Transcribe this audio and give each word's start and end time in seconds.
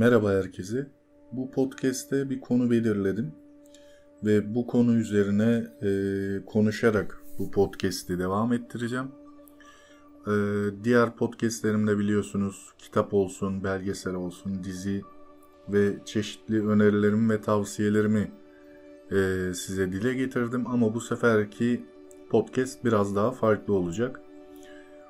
Merhaba 0.00 0.30
herkese. 0.30 0.86
Bu 1.32 1.50
podcast'te 1.50 2.30
bir 2.30 2.40
konu 2.40 2.70
belirledim 2.70 3.32
ve 4.24 4.54
bu 4.54 4.66
konu 4.66 4.94
üzerine 4.94 5.66
e, 5.82 5.90
konuşarak 6.46 7.22
bu 7.38 7.50
podcast'i 7.50 8.18
devam 8.18 8.52
ettireceğim. 8.52 9.08
E, 10.26 10.32
diğer 10.84 11.16
podcast'lerimde 11.16 11.98
biliyorsunuz 11.98 12.72
kitap 12.78 13.14
olsun, 13.14 13.64
belgesel 13.64 14.14
olsun, 14.14 14.64
dizi 14.64 15.02
ve 15.68 15.98
çeşitli 16.04 16.68
önerilerimi 16.68 17.32
ve 17.32 17.40
tavsiyelerimi 17.40 18.32
e, 19.10 19.50
size 19.54 19.92
dile 19.92 20.14
getirdim 20.14 20.66
ama 20.66 20.94
bu 20.94 21.00
seferki 21.00 21.84
podcast 22.30 22.84
biraz 22.84 23.16
daha 23.16 23.30
farklı 23.30 23.74
olacak. 23.74 24.20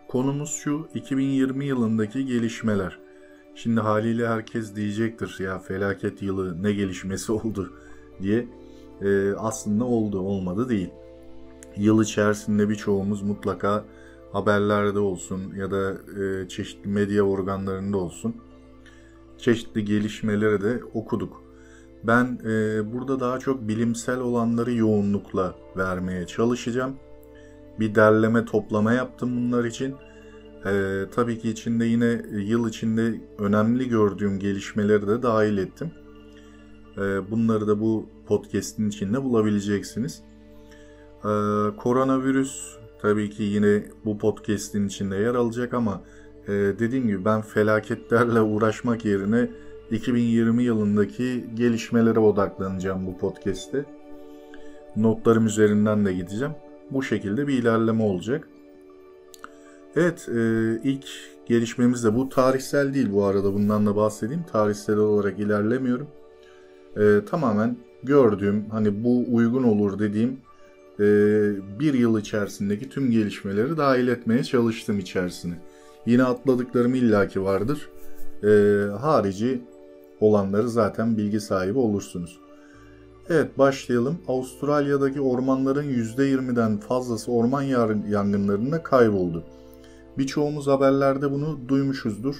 Konumuz 0.09 0.51
şu 0.51 0.88
2020 0.95 1.66
yılındaki 1.66 2.27
gelişmeler. 2.27 3.00
Şimdi 3.55 3.81
haliyle 3.81 4.29
herkes 4.29 4.77
diyecektir 4.77 5.37
ya 5.41 5.59
felaket 5.59 6.23
yılı 6.23 6.63
ne 6.63 6.73
gelişmesi 6.73 7.33
oldu 7.33 7.73
diye. 8.23 8.49
Ee, 9.03 9.33
aslında 9.33 9.85
oldu 9.85 10.21
olmadı 10.21 10.69
değil. 10.69 10.91
Yıl 11.77 12.03
içerisinde 12.03 12.69
birçoğumuz 12.69 13.23
mutlaka 13.23 13.85
haberlerde 14.33 14.99
olsun 14.99 15.55
ya 15.57 15.71
da 15.71 15.93
e, 16.23 16.49
çeşitli 16.49 16.89
medya 16.89 17.23
organlarında 17.23 17.97
olsun 17.97 18.35
çeşitli 19.41 19.85
gelişmeleri 19.85 20.63
de 20.63 20.80
okuduk. 20.95 21.43
Ben 22.05 22.39
e, 22.45 22.83
burada 22.93 23.21
daha 23.21 23.39
çok 23.39 23.69
bilimsel 23.69 24.19
olanları 24.19 24.73
yoğunlukla 24.73 25.55
vermeye 25.77 26.27
çalışacağım. 26.27 26.97
Bir 27.80 27.95
derleme 27.95 28.45
toplama 28.45 28.93
yaptım 28.93 29.37
bunlar 29.37 29.65
için. 29.65 29.95
Ee, 30.66 31.05
tabii 31.15 31.39
ki 31.39 31.51
içinde 31.51 31.85
yine 31.85 32.23
yıl 32.33 32.69
içinde 32.69 33.21
önemli 33.39 33.89
gördüğüm 33.89 34.39
gelişmeleri 34.39 35.07
de 35.07 35.23
dahil 35.23 35.59
ettim. 35.59 35.91
Ee, 36.97 37.30
bunları 37.30 37.69
da 37.69 37.80
bu 37.80 38.09
podcast'in 38.27 38.89
içinde 38.89 39.25
bulabileceksiniz. 39.25 40.23
Ee, 41.19 41.29
koronavirüs 41.77 42.77
tabii 43.02 43.30
ki 43.30 43.43
yine 43.43 43.83
bu 44.05 44.19
podcast'in 44.19 44.87
içinde 44.87 45.17
yer 45.17 45.35
alacak 45.35 45.75
ama 45.75 46.02
e, 46.49 46.52
dediğim 46.52 47.07
gibi 47.07 47.24
ben 47.24 47.41
felaketlerle 47.41 48.41
uğraşmak 48.41 49.05
yerine 49.05 49.51
2020 49.91 50.63
yılındaki 50.63 51.45
gelişmelere 51.55 52.19
odaklanacağım 52.19 53.07
bu 53.07 53.19
podcast'te. 53.19 53.85
Notlarım 54.97 55.47
üzerinden 55.47 56.07
de 56.07 56.13
gideceğim. 56.13 56.55
Bu 56.91 57.02
şekilde 57.02 57.49
bir 57.49 57.59
ilerleme 57.59 58.02
olacak. 58.02 58.49
Evet, 59.96 60.29
e, 60.29 60.41
ilk 60.85 61.07
gelişmemiz 61.46 62.05
de 62.05 62.15
bu 62.15 62.29
tarihsel 62.29 62.95
değil 62.95 63.13
bu 63.13 63.24
arada 63.24 63.55
bundan 63.55 63.87
da 63.87 63.96
bahsedeyim. 63.96 64.44
Tarihsel 64.53 64.97
olarak 64.97 65.38
ilerlemiyorum. 65.38 66.06
E, 66.97 67.21
tamamen 67.31 67.77
gördüğüm, 68.03 68.65
hani 68.71 69.05
bu 69.05 69.25
uygun 69.31 69.62
olur 69.62 69.99
dediğim 69.99 70.38
e, 71.00 71.05
bir 71.81 71.94
yıl 71.94 72.19
içerisindeki 72.19 72.88
tüm 72.88 73.11
gelişmeleri 73.11 73.77
dahil 73.77 74.09
etmeye 74.09 74.44
çalıştım 74.44 74.99
içerisine. 74.99 75.55
Yine 76.06 76.25
atladıklarım 76.25 76.94
illaki 76.94 77.43
vardır. 77.43 77.88
E, 78.43 78.49
harici 79.00 79.61
olanları 80.21 80.69
zaten 80.69 81.16
bilgi 81.16 81.41
sahibi 81.41 81.78
olursunuz. 81.78 82.38
Evet 83.28 83.59
başlayalım. 83.59 84.19
Avustralya'daki 84.28 85.21
ormanların 85.21 85.91
%20'den 85.91 86.77
fazlası 86.77 87.33
orman 87.33 87.62
yangınlarında 88.09 88.83
kayboldu. 88.83 89.44
Birçoğumuz 90.21 90.66
haberlerde 90.66 91.31
bunu 91.31 91.59
duymuşuzdur. 91.69 92.37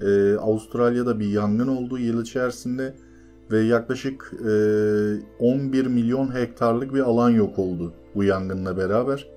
Ee, 0.00 0.34
Avustralya'da 0.34 1.20
bir 1.20 1.26
yangın 1.26 1.68
oldu 1.68 1.98
yıl 1.98 2.22
içerisinde 2.22 2.94
ve 3.50 3.60
yaklaşık 3.60 4.32
e, 4.40 4.52
11 5.38 5.86
milyon 5.86 6.34
hektarlık 6.34 6.94
bir 6.94 7.00
alan 7.00 7.30
yok 7.30 7.58
oldu 7.58 7.92
bu 8.14 8.24
yangınla 8.24 8.76
beraber. 8.76 9.28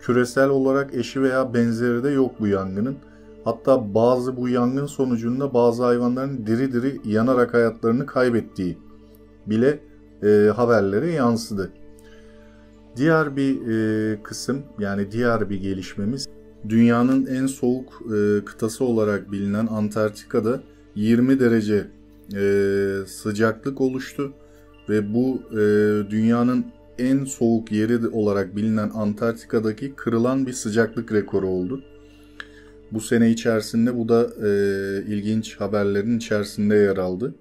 Küresel 0.00 0.48
olarak 0.48 0.94
eşi 0.94 1.22
veya 1.22 1.54
benzeri 1.54 2.04
de 2.04 2.10
yok 2.10 2.40
bu 2.40 2.46
yangının. 2.46 2.96
Hatta 3.44 3.94
bazı 3.94 4.36
bu 4.36 4.48
yangın 4.48 4.86
sonucunda 4.86 5.54
bazı 5.54 5.84
hayvanların 5.84 6.46
diri 6.46 6.72
diri 6.72 7.00
yanarak 7.04 7.54
hayatlarını 7.54 8.06
kaybettiği 8.06 8.78
bile 9.46 9.80
e, 10.22 10.50
haberlere 10.56 11.10
yansıdı. 11.10 11.72
Diğer 12.96 13.36
bir 13.36 13.68
e, 13.68 14.22
kısım 14.22 14.62
yani 14.78 15.12
diğer 15.12 15.50
bir 15.50 15.60
gelişmemiz 15.60 16.33
dünyanın 16.68 17.26
en 17.26 17.46
soğuk 17.46 18.02
e, 18.16 18.44
kıtası 18.44 18.84
olarak 18.84 19.32
bilinen 19.32 19.66
Antarktika'da 19.66 20.60
20 20.94 21.40
derece 21.40 21.86
e, 22.34 23.06
sıcaklık 23.06 23.80
oluştu 23.80 24.32
ve 24.88 25.14
bu 25.14 25.42
e, 25.52 25.56
dünyanın 26.10 26.64
en 26.98 27.24
soğuk 27.24 27.72
yeri 27.72 28.08
olarak 28.08 28.56
bilinen 28.56 28.90
Antarktika'daki 28.94 29.92
kırılan 29.96 30.46
bir 30.46 30.52
sıcaklık 30.52 31.12
rekoru 31.12 31.48
oldu. 31.48 31.82
Bu 32.92 33.00
sene 33.00 33.30
içerisinde 33.30 33.96
bu 33.98 34.08
da 34.08 34.30
e, 34.46 34.50
ilginç 35.06 35.56
haberlerin 35.56 36.18
içerisinde 36.18 36.74
yer 36.74 36.96
aldı. 36.96 37.34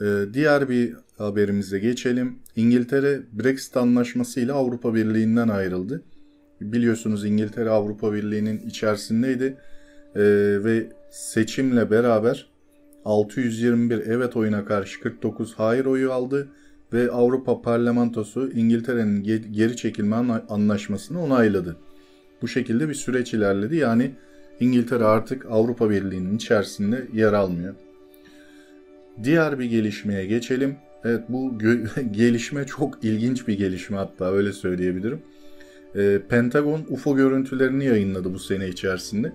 E, 0.00 0.06
diğer 0.32 0.68
bir 0.68 0.94
haberimize 1.18 1.78
geçelim. 1.78 2.38
İngiltere 2.56 3.22
Brexit 3.32 3.76
anlaşması 3.76 4.40
ile 4.40 4.52
Avrupa 4.52 4.94
Birliği'nden 4.94 5.48
ayrıldı. 5.48 6.02
Biliyorsunuz 6.60 7.24
İngiltere 7.24 7.70
Avrupa 7.70 8.12
Birliği'nin 8.12 8.58
içerisindeydi 8.66 9.56
e, 10.14 10.22
ve 10.64 10.86
seçimle 11.10 11.90
beraber 11.90 12.46
621 13.04 13.98
evet 14.06 14.36
oyuna 14.36 14.64
karşı 14.64 15.00
49 15.00 15.54
hayır 15.54 15.84
oyu 15.84 16.12
aldı 16.12 16.48
ve 16.92 17.10
Avrupa 17.10 17.62
Parlamentosu 17.62 18.50
İngiltere'nin 18.50 19.22
geri 19.52 19.76
çekilme 19.76 20.16
anlaşmasını 20.48 21.22
onayladı. 21.22 21.76
Bu 22.42 22.48
şekilde 22.48 22.88
bir 22.88 22.94
süreç 22.94 23.34
ilerledi. 23.34 23.76
Yani 23.76 24.10
İngiltere 24.60 25.04
artık 25.04 25.46
Avrupa 25.50 25.90
Birliği'nin 25.90 26.36
içerisinde 26.36 27.06
yer 27.12 27.32
almıyor. 27.32 27.74
Diğer 29.24 29.58
bir 29.58 29.64
gelişmeye 29.64 30.26
geçelim. 30.26 30.76
Evet 31.04 31.20
bu 31.28 31.58
gelişme 32.10 32.66
çok 32.66 33.04
ilginç 33.04 33.48
bir 33.48 33.58
gelişme 33.58 33.96
hatta 33.96 34.32
öyle 34.32 34.52
söyleyebilirim. 34.52 35.22
E, 35.94 36.22
Pentagon 36.28 36.80
UFO 36.88 37.16
görüntülerini 37.16 37.84
yayınladı 37.84 38.34
bu 38.34 38.38
sene 38.38 38.68
içerisinde. 38.68 39.32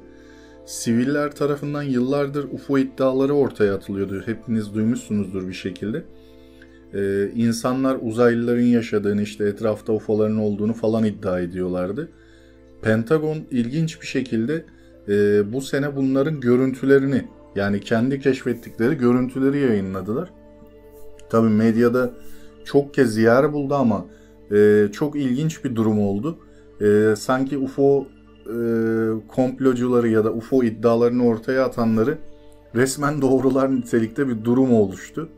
Siviller 0.66 1.32
tarafından 1.32 1.84
yıllardır 1.84 2.44
UFO 2.44 2.78
iddiaları 2.78 3.34
ortaya 3.34 3.76
atılıyordu. 3.76 4.24
Hepiniz 4.26 4.74
duymuşsunuzdur 4.74 5.48
bir 5.48 5.54
şekilde. 5.54 6.04
Ee, 6.94 7.30
insanlar 7.36 7.98
uzaylıların 8.02 8.62
yaşadığını 8.62 9.22
işte 9.22 9.46
etrafta 9.46 9.94
UFO'ların 9.94 10.38
olduğunu 10.38 10.74
falan 10.74 11.06
iddia 11.06 11.40
ediyorlardı. 11.40 12.10
Pentagon 12.82 13.38
ilginç 13.52 14.02
bir 14.02 14.08
şekilde 14.08 14.66
e, 15.08 15.44
bu 15.54 15.62
sene 15.62 15.96
bunların 15.96 16.40
görüntülerini 16.40 17.26
yani 17.56 17.80
kendi 17.80 18.20
keşfettikleri 18.20 18.96
görüntüleri 18.96 19.60
yayınladılar. 19.60 20.30
Tabi 21.30 21.50
medyada 21.50 22.14
çok 22.66 22.94
kez 22.94 23.18
yer 23.18 23.54
buldu 23.54 23.74
ama 23.74 24.06
e, 24.52 24.88
çok 24.92 25.16
ilginç 25.16 25.64
bir 25.64 25.76
durum 25.76 26.00
oldu. 26.00 26.40
E, 26.82 27.16
sanki 27.18 27.58
UFO 27.58 28.08
e, 28.46 28.56
komplocuları 29.28 30.10
ya 30.10 30.24
da 30.24 30.32
UFO 30.32 30.64
iddialarını 30.64 31.28
ortaya 31.28 31.66
atanları 31.66 32.18
resmen 32.76 33.22
doğrular 33.22 33.76
nitelikte 33.76 34.28
bir 34.28 34.44
durum 34.44 34.74
oluştu. 34.74 35.30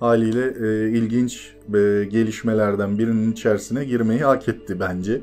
Haliyle 0.00 0.46
e, 0.46 0.90
ilginç 0.90 1.56
e, 1.68 2.04
gelişmelerden 2.04 2.98
birinin 2.98 3.32
içerisine 3.32 3.84
girmeyi 3.84 4.20
hak 4.20 4.48
etti 4.48 4.80
bence. 4.80 5.20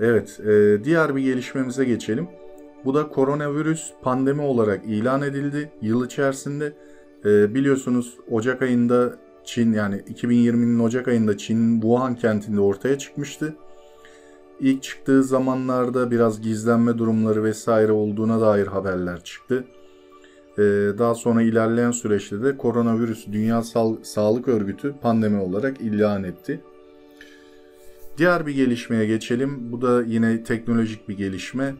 Evet, 0.00 0.40
e, 0.40 0.84
diğer 0.84 1.16
bir 1.16 1.22
gelişmemize 1.22 1.84
geçelim. 1.84 2.28
Bu 2.84 2.94
da 2.94 3.08
koronavirüs 3.08 3.92
pandemi 4.02 4.42
olarak 4.42 4.84
ilan 4.86 5.22
edildi 5.22 5.72
yıl 5.82 6.06
içerisinde. 6.06 6.72
E, 7.24 7.54
biliyorsunuz 7.54 8.16
Ocak 8.30 8.62
ayında 8.62 9.18
Çin 9.44 9.72
yani 9.72 9.96
2020'nin 9.96 10.78
Ocak 10.78 11.08
ayında 11.08 11.38
Çin 11.38 11.80
Wuhan 11.80 12.14
kentinde 12.14 12.60
ortaya 12.60 12.98
çıkmıştı. 12.98 13.56
İlk 14.60 14.82
çıktığı 14.82 15.22
zamanlarda 15.22 16.10
biraz 16.10 16.40
gizlenme 16.40 16.98
durumları 16.98 17.44
vesaire 17.44 17.92
olduğuna 17.92 18.40
dair 18.40 18.66
haberler 18.66 19.24
çıktı. 19.24 19.64
Ee, 20.58 20.62
daha 20.98 21.14
sonra 21.14 21.42
ilerleyen 21.42 21.90
süreçte 21.90 22.42
de 22.42 22.56
koronavirüs 22.56 23.26
Dünya 23.32 23.62
Sağlık 24.02 24.48
Örgütü 24.48 24.94
pandemi 25.02 25.40
olarak 25.40 25.80
ilan 25.80 26.24
etti. 26.24 26.60
Diğer 28.18 28.46
bir 28.46 28.54
gelişmeye 28.54 29.06
geçelim. 29.06 29.72
Bu 29.72 29.82
da 29.82 30.02
yine 30.02 30.44
teknolojik 30.44 31.08
bir 31.08 31.16
gelişme. 31.16 31.74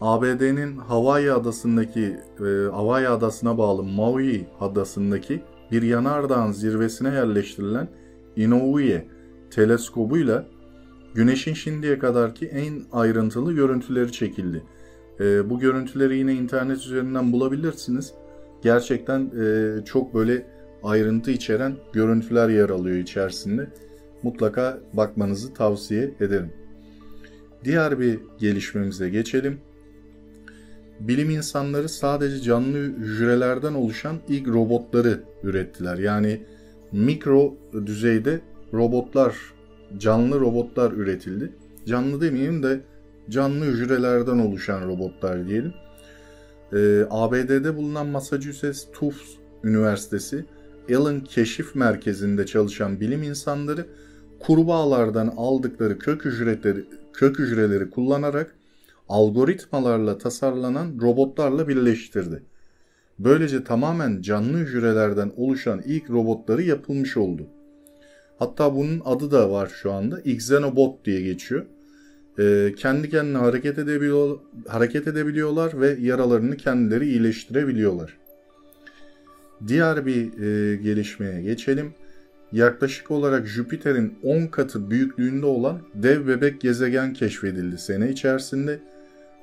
ABD'nin 0.00 0.76
Hawaii 0.76 1.32
adasındaki 1.32 2.16
e, 2.40 2.70
Hawaii 2.72 3.08
adasına 3.08 3.58
bağlı 3.58 3.82
Maui 3.82 4.46
adasındaki 4.60 5.42
bir 5.70 5.82
yanardağın 5.82 6.52
zirvesine 6.52 7.08
yerleştirilen 7.08 7.88
Inoue 8.36 9.06
teleskobuyla 9.50 10.46
Güneşin 11.14 11.54
şimdiye 11.54 11.98
kadarki 11.98 12.46
en 12.46 12.82
ayrıntılı 12.92 13.52
görüntüleri 13.52 14.12
çekildi. 14.12 14.62
E, 15.20 15.50
bu 15.50 15.58
görüntüleri 15.58 16.18
yine 16.18 16.34
internet 16.34 16.78
üzerinden 16.78 17.32
bulabilirsiniz. 17.32 18.14
Gerçekten 18.62 19.30
e, 19.40 19.84
çok 19.84 20.14
böyle 20.14 20.46
ayrıntı 20.82 21.30
içeren 21.30 21.76
görüntüler 21.92 22.48
yer 22.48 22.70
alıyor 22.70 22.96
içerisinde. 22.96 23.70
Mutlaka 24.22 24.78
bakmanızı 24.92 25.54
tavsiye 25.54 26.14
ederim. 26.20 26.52
Diğer 27.64 27.98
bir 27.98 28.18
gelişmemize 28.38 29.10
geçelim. 29.10 29.60
Bilim 31.00 31.30
insanları 31.30 31.88
sadece 31.88 32.40
canlı 32.40 32.78
hücrelerden 32.78 33.74
oluşan 33.74 34.16
ilk 34.28 34.48
robotları 34.48 35.20
ürettiler. 35.42 35.98
Yani 35.98 36.40
mikro 36.92 37.54
düzeyde 37.86 38.40
robotlar, 38.72 39.36
canlı 39.98 40.40
robotlar 40.40 40.92
üretildi. 40.92 41.52
Canlı 41.86 42.20
demeyeyim 42.20 42.62
de 42.62 42.80
canlı 43.30 43.64
hücrelerden 43.64 44.38
oluşan 44.38 44.88
robotlar 44.88 45.48
diyelim. 45.48 45.74
Ee, 46.72 47.04
ABD'de 47.10 47.76
bulunan 47.76 48.06
Massachusetts 48.06 48.84
Tufts 48.92 49.30
Üniversitesi 49.64 50.44
Allen 50.96 51.20
Keşif 51.20 51.74
Merkezi'nde 51.74 52.46
çalışan 52.46 53.00
bilim 53.00 53.22
insanları 53.22 53.86
kurbağalardan 54.38 55.34
aldıkları 55.36 55.98
kök 55.98 56.24
hücreleri, 56.24 56.84
kök 57.12 57.38
hücreleri 57.38 57.90
kullanarak 57.90 58.54
algoritmalarla 59.08 60.18
tasarlanan 60.18 60.98
robotlarla 61.02 61.68
birleştirdi. 61.68 62.42
Böylece 63.18 63.64
tamamen 63.64 64.22
canlı 64.22 64.58
hücrelerden 64.58 65.32
oluşan 65.36 65.82
ilk 65.86 66.10
robotları 66.10 66.62
yapılmış 66.62 67.16
oldu. 67.16 67.46
Hatta 68.40 68.74
bunun 68.74 69.02
adı 69.04 69.30
da 69.30 69.50
var 69.50 69.72
şu 69.82 69.92
anda. 69.92 70.20
Xenobot 70.20 71.04
diye 71.04 71.20
geçiyor. 71.20 71.66
Ee, 72.38 72.74
kendi 72.76 73.10
kendine 73.10 73.38
hareket, 73.38 73.78
edebiliyor, 73.78 74.38
hareket 74.68 75.08
edebiliyorlar 75.08 75.80
ve 75.80 75.96
yaralarını 76.00 76.56
kendileri 76.56 77.08
iyileştirebiliyorlar. 77.08 78.16
Diğer 79.68 80.06
bir 80.06 80.42
e, 80.42 80.76
gelişmeye 80.76 81.42
geçelim. 81.42 81.94
Yaklaşık 82.52 83.10
olarak 83.10 83.46
Jüpiter'in 83.46 84.14
10 84.22 84.46
katı 84.46 84.90
büyüklüğünde 84.90 85.46
olan 85.46 85.78
dev 85.94 86.26
bebek 86.26 86.60
gezegen 86.60 87.12
keşfedildi 87.12 87.78
sene 87.78 88.10
içerisinde. 88.10 88.80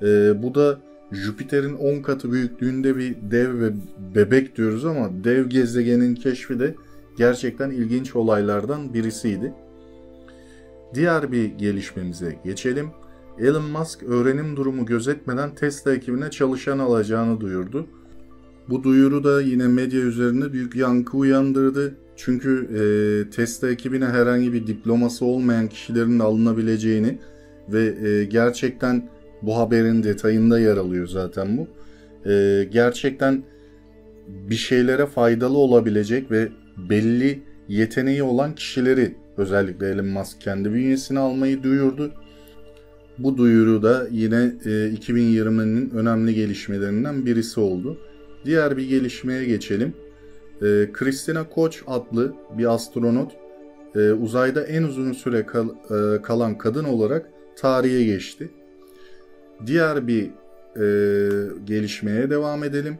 E, 0.02 0.42
bu 0.42 0.54
da 0.54 0.80
Jüpiter'in 1.12 1.74
10 1.74 2.02
katı 2.02 2.32
büyüklüğünde 2.32 2.96
bir 2.96 3.16
dev 3.30 3.60
ve 3.60 3.70
bebek 4.14 4.56
diyoruz 4.56 4.84
ama 4.84 5.24
dev 5.24 5.46
gezegenin 5.46 6.14
keşfi 6.14 6.60
de 6.60 6.74
gerçekten 7.18 7.70
ilginç 7.70 8.16
olaylardan 8.16 8.94
birisiydi. 8.94 9.52
Diğer 10.94 11.32
bir 11.32 11.44
gelişmemize 11.44 12.38
geçelim. 12.44 12.90
Elon 13.38 13.64
Musk 13.64 14.02
öğrenim 14.02 14.56
durumu 14.56 14.86
gözetmeden 14.86 15.54
Tesla 15.54 15.94
ekibine 15.94 16.30
çalışan 16.30 16.78
alacağını 16.78 17.40
duyurdu. 17.40 17.86
Bu 18.68 18.82
duyuru 18.82 19.24
da 19.24 19.40
yine 19.40 19.66
medya 19.68 20.00
üzerinde 20.00 20.52
büyük 20.52 20.76
yankı 20.76 21.16
uyandırdı. 21.16 21.94
Çünkü 22.16 22.68
e, 22.70 22.80
Tesla 23.30 23.70
ekibine 23.70 24.06
herhangi 24.06 24.52
bir 24.52 24.66
diploması 24.66 25.24
olmayan 25.24 25.68
kişilerin 25.68 26.18
alınabileceğini 26.18 27.18
ve 27.68 28.08
e, 28.08 28.24
gerçekten 28.24 29.08
bu 29.42 29.56
haberin 29.56 30.02
detayında 30.02 30.60
yer 30.60 30.76
alıyor 30.76 31.06
zaten 31.06 31.58
bu. 31.58 31.68
E, 32.30 32.64
gerçekten 32.70 33.42
bir 34.28 34.54
şeylere 34.54 35.06
faydalı 35.06 35.58
olabilecek 35.58 36.30
ve 36.30 36.48
belli 36.90 37.42
yeteneği 37.68 38.22
olan 38.22 38.54
kişileri 38.54 39.14
özellikle 39.36 39.90
Elon 39.90 40.06
Musk 40.06 40.40
kendi 40.40 40.72
bünyesine 40.72 41.18
almayı 41.18 41.62
duyurdu. 41.62 42.12
Bu 43.18 43.36
duyuru 43.36 43.82
da 43.82 44.06
yine 44.10 44.52
e, 44.64 44.68
2020'nin 44.68 45.90
önemli 45.90 46.34
gelişmelerinden 46.34 47.26
birisi 47.26 47.60
oldu. 47.60 47.98
Diğer 48.44 48.76
bir 48.76 48.88
gelişmeye 48.88 49.44
geçelim. 49.44 49.94
E, 50.62 50.88
Christina 50.92 51.48
Koch 51.48 51.76
adlı 51.86 52.34
bir 52.58 52.74
astronot 52.74 53.32
e, 53.94 54.12
uzayda 54.12 54.64
en 54.64 54.82
uzun 54.82 55.12
süre 55.12 55.46
kal, 55.46 55.68
e, 55.68 56.22
kalan 56.22 56.58
kadın 56.58 56.84
olarak 56.84 57.30
tarihe 57.56 58.04
geçti. 58.04 58.48
Diğer 59.66 60.06
bir 60.06 60.24
e, 60.76 60.84
gelişmeye 61.64 62.30
devam 62.30 62.64
edelim. 62.64 62.98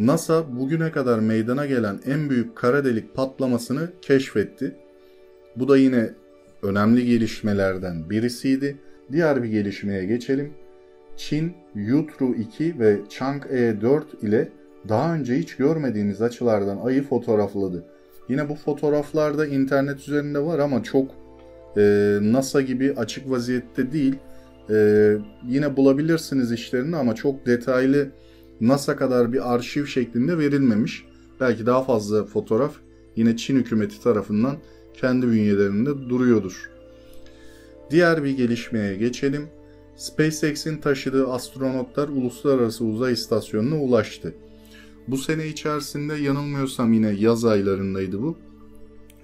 NASA 0.00 0.56
bugüne 0.58 0.90
kadar 0.90 1.18
meydana 1.18 1.66
gelen 1.66 2.00
en 2.06 2.30
büyük 2.30 2.56
kara 2.56 2.84
delik 2.84 3.14
patlamasını 3.14 3.88
keşfetti. 4.02 4.74
Bu 5.56 5.68
da 5.68 5.76
yine 5.76 6.10
önemli 6.62 7.06
gelişmelerden 7.06 8.10
birisiydi. 8.10 8.76
Diğer 9.12 9.42
bir 9.42 9.48
gelişmeye 9.48 10.04
geçelim. 10.04 10.52
Çin 11.16 11.52
Yutru 11.74 12.34
2 12.34 12.78
ve 12.78 12.96
Chang'e 13.08 13.80
4 13.80 14.22
ile 14.22 14.48
daha 14.88 15.14
önce 15.14 15.38
hiç 15.38 15.56
görmediğimiz 15.56 16.22
açılardan 16.22 16.78
ayı 16.84 17.02
fotoğrafladı. 17.02 17.84
Yine 18.28 18.48
bu 18.48 18.54
fotoğraflar 18.54 19.38
da 19.38 19.46
internet 19.46 19.98
üzerinde 19.98 20.38
var 20.38 20.58
ama 20.58 20.82
çok 20.82 21.10
e, 21.76 22.18
NASA 22.22 22.60
gibi 22.60 22.94
açık 22.96 23.30
vaziyette 23.30 23.92
değil. 23.92 24.14
E, 24.70 25.16
yine 25.48 25.76
bulabilirsiniz 25.76 26.52
işlerini 26.52 26.96
ama 26.96 27.14
çok 27.14 27.46
detaylı 27.46 28.08
NASA 28.60 28.96
kadar 28.96 29.32
bir 29.32 29.54
arşiv 29.54 29.86
şeklinde 29.86 30.38
verilmemiş. 30.38 31.04
Belki 31.40 31.66
daha 31.66 31.84
fazla 31.84 32.24
fotoğraf 32.24 32.74
yine 33.16 33.36
Çin 33.36 33.56
hükümeti 33.56 34.02
tarafından 34.02 34.56
kendi 34.94 35.28
bünyelerinde 35.28 36.08
duruyordur. 36.08 36.70
Diğer 37.90 38.24
bir 38.24 38.30
gelişmeye 38.30 38.96
geçelim. 38.96 39.48
SpaceX'in 39.96 40.76
taşıdığı 40.76 41.28
astronotlar 41.32 42.08
uluslararası 42.08 42.84
uzay 42.84 43.12
istasyonuna 43.12 43.82
ulaştı. 43.82 44.34
Bu 45.08 45.16
sene 45.16 45.46
içerisinde 45.46 46.14
yanılmıyorsam 46.14 46.92
yine 46.92 47.10
yaz 47.10 47.44
aylarındaydı 47.44 48.22
bu. 48.22 48.36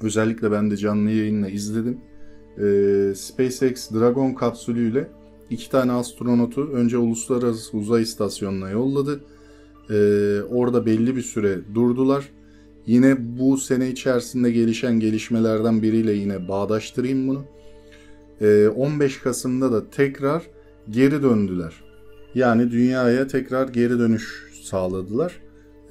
Özellikle 0.03 0.53
ben 0.53 0.71
de 0.71 0.77
canlı 0.77 1.11
yayınla 1.11 1.49
izledim. 1.49 1.99
Ee, 2.59 3.13
SpaceX 3.17 3.91
Dragon 3.91 4.35
kapsülüyle 4.35 5.09
iki 5.51 5.71
tane 5.71 5.93
astronotu 5.93 6.71
önce 6.73 6.99
uluslararası 6.99 7.77
uzay 7.77 8.03
istasyonuna 8.03 8.71
yolladı. 8.71 9.21
Ee, 9.91 10.41
orada 10.51 10.87
belli 10.87 11.17
bir 11.17 11.23
süre 11.23 11.59
durdular. 11.75 12.29
Yine 12.87 13.39
bu 13.39 13.57
sene 13.57 13.91
içerisinde 13.91 14.51
gelişen 14.53 15.01
gelişmelerden 15.01 15.83
biriyle 15.83 16.13
yine 16.13 16.49
bağdaştırayım 16.49 17.29
bunu. 17.29 17.45
Ee, 18.41 18.69
15 18.69 19.19
Kasım'da 19.19 19.73
da 19.73 19.91
tekrar 19.91 20.43
geri 20.91 21.23
döndüler. 21.23 21.75
Yani 22.35 22.71
dünyaya 22.71 23.27
tekrar 23.27 23.69
geri 23.69 23.99
dönüş 23.99 24.53
sağladılar. 24.63 25.41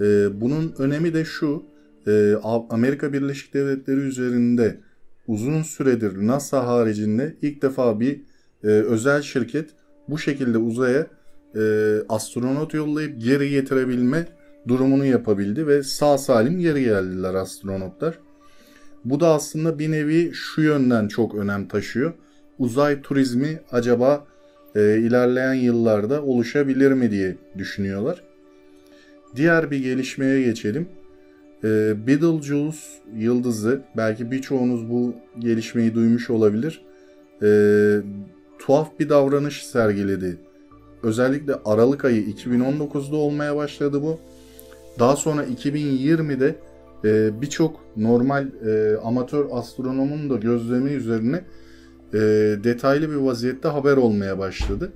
Ee, 0.01 0.41
bunun 0.41 0.73
önemi 0.77 1.13
de 1.13 1.25
şu, 1.25 1.63
e, 2.07 2.35
Amerika 2.69 3.13
Birleşik 3.13 3.53
Devletleri 3.53 3.99
üzerinde 3.99 4.79
uzun 5.27 5.61
süredir 5.61 6.27
NASA 6.27 6.67
haricinde 6.67 7.35
ilk 7.41 7.61
defa 7.61 7.99
bir 7.99 8.21
e, 8.65 8.67
özel 8.67 9.21
şirket 9.21 9.69
bu 10.09 10.17
şekilde 10.17 10.57
uzaya 10.57 11.07
e, 11.55 11.93
astronot 12.09 12.73
yollayıp 12.73 13.21
geri 13.21 13.49
getirebilme 13.49 14.27
durumunu 14.67 15.05
yapabildi 15.05 15.67
ve 15.67 15.83
sağ 15.83 16.17
salim 16.17 16.59
geri 16.59 16.83
geldiler 16.83 17.33
astronotlar. 17.33 18.19
Bu 19.05 19.19
da 19.19 19.27
aslında 19.27 19.79
bir 19.79 19.91
nevi 19.91 20.31
şu 20.33 20.61
yönden 20.61 21.07
çok 21.07 21.35
önem 21.35 21.67
taşıyor. 21.67 22.13
Uzay 22.59 23.01
turizmi 23.01 23.59
acaba 23.71 24.27
e, 24.75 24.97
ilerleyen 24.97 25.53
yıllarda 25.53 26.23
oluşabilir 26.23 26.91
mi 26.91 27.11
diye 27.11 27.35
düşünüyorlar. 27.57 28.23
Diğer 29.35 29.71
bir 29.71 29.83
gelişmeye 29.83 30.41
geçelim. 30.41 30.87
E, 31.63 31.93
Betelgeuse 32.07 32.79
yıldızı, 33.17 33.81
belki 33.97 34.31
birçoğunuz 34.31 34.89
bu 34.89 35.15
gelişmeyi 35.39 35.95
duymuş 35.95 36.29
olabilir. 36.29 36.81
E, 37.41 37.47
tuhaf 38.65 38.99
bir 38.99 39.09
davranış 39.09 39.65
sergiledi. 39.65 40.37
Özellikle 41.03 41.55
Aralık 41.65 42.05
ayı 42.05 42.23
2019'da 42.23 43.15
olmaya 43.15 43.55
başladı 43.55 44.01
bu. 44.01 44.19
Daha 44.99 45.15
sonra 45.15 45.45
2020'de 45.45 46.55
e, 47.05 47.41
birçok 47.41 47.79
normal 47.97 48.47
e, 48.67 48.97
amatör 49.03 49.45
astronomun 49.51 50.29
da 50.29 50.35
gözlemi 50.35 50.91
üzerine 50.91 51.41
e, 52.13 52.19
detaylı 52.63 53.09
bir 53.09 53.15
vaziyette 53.15 53.67
haber 53.67 53.97
olmaya 53.97 54.39
başladı. 54.39 54.91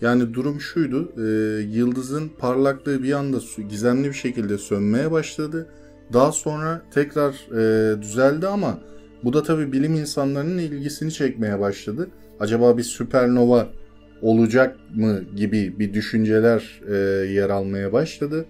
Yani 0.00 0.34
durum 0.34 0.60
şuydu, 0.60 1.12
e, 1.16 1.22
yıldızın 1.62 2.30
parlaklığı 2.38 3.02
bir 3.02 3.12
anda 3.12 3.38
gizemli 3.70 4.08
bir 4.08 4.14
şekilde 4.14 4.58
sönmeye 4.58 5.10
başladı. 5.10 5.66
Daha 6.12 6.32
sonra 6.32 6.82
tekrar 6.90 7.32
e, 7.32 8.02
düzeldi 8.02 8.46
ama 8.46 8.78
bu 9.24 9.32
da 9.32 9.42
tabii 9.42 9.72
bilim 9.72 9.94
insanlarının 9.94 10.58
ilgisini 10.58 11.12
çekmeye 11.12 11.60
başladı. 11.60 12.08
Acaba 12.40 12.78
bir 12.78 12.82
süpernova 12.82 13.68
olacak 14.22 14.76
mı 14.94 15.20
gibi 15.36 15.78
bir 15.78 15.94
düşünceler 15.94 16.80
e, 16.88 16.94
yer 17.32 17.50
almaya 17.50 17.92
başladı. 17.92 18.46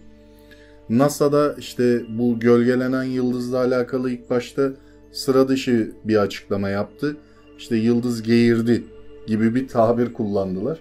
NASA'da 0.89 1.55
işte 1.59 2.03
bu 2.09 2.41
gölgelenen 2.41 3.03
yıldızla 3.03 3.59
alakalı 3.59 4.11
ilk 4.11 4.31
başta 4.31 4.71
sıra 5.13 5.49
dışı 5.49 5.93
bir 6.05 6.17
açıklama 6.17 6.69
yaptı. 6.69 7.17
İşte 7.59 7.77
yıldız 7.77 8.23
geğirdi 8.23 8.85
gibi 9.27 9.55
bir 9.55 9.69
tabir 9.69 10.13
kullandılar. 10.13 10.79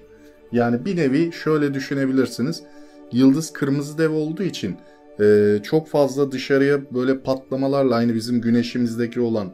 Yani 0.51 0.85
bir 0.85 0.95
nevi 0.97 1.31
şöyle 1.31 1.73
düşünebilirsiniz. 1.73 2.63
Yıldız 3.11 3.53
kırmızı 3.53 3.97
dev 3.97 4.11
olduğu 4.11 4.43
için 4.43 4.75
e, 5.19 5.57
çok 5.63 5.87
fazla 5.87 6.31
dışarıya 6.31 6.93
böyle 6.93 7.19
patlamalarla 7.19 7.95
aynı 7.95 8.15
bizim 8.15 8.41
güneşimizdeki 8.41 9.21
olan 9.21 9.53